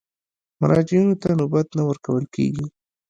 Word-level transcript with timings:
مراجعینو 0.59 1.13
ته 1.21 1.29
نوبت 1.39 1.67
نه 1.77 1.83
ورکول 1.89 2.23
کېږي. 2.35 2.65